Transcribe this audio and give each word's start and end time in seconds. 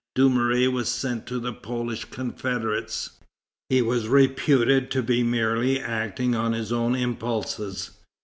Dumouriez 0.15 0.69
was 0.71 0.89
sent 0.89 1.27
to 1.27 1.37
the 1.39 1.53
Polish 1.53 2.05
confederates. 2.05 3.19
He 3.69 3.83
was 3.83 4.07
reputed 4.07 4.89
to 4.89 5.03
be 5.03 5.21
merely 5.21 5.79
acting 5.79 6.33
on 6.33 6.53
his 6.53 6.71
own 6.73 6.95
impulses. 6.95 7.91